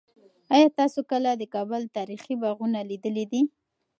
[0.53, 3.41] آیا تاسو کله د کابل تاریخي باغونه لیدلي دي؟